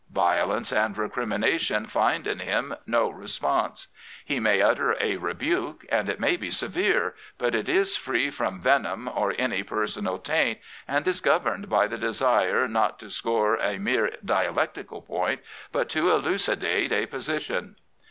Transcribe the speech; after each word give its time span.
Violence 0.11 0.73
and 0.73 0.97
recrimination 0.97 1.85
find 1.85 2.25
in 2.25 2.39
him 2.39 2.73
no 2.87 3.11
response. 3.11 3.87
He 4.25 4.39
may 4.39 4.59
utter 4.59 4.95
a 4.99 5.17
rebuke 5.17 5.85
and 5.89 6.09
it 6.09 6.19
may 6.19 6.37
be 6.37 6.49
severe, 6.49 7.13
but 7.37 7.53
it 7.53 7.69
is 7.69 7.95
free 7.95 8.31
from 8.31 8.59
venom 8.59 9.07
or 9.07 9.35
any 9.37 9.61
personal 9.61 10.17
taint, 10.17 10.57
and 10.87 11.07
is 11.07 11.21
governed 11.21 11.69
by 11.69 11.85
the 11.85 11.99
desire 11.99 12.67
not 12.67 12.97
to 12.97 13.11
score 13.11 13.57
a 13.57 13.77
mere 13.77 14.15
dialectical 14.25 15.03
point, 15.03 15.41
but 15.71 15.87
to 15.89 16.09
elucidate 16.09 16.91
a 16.91 17.05
position. 17.05 17.75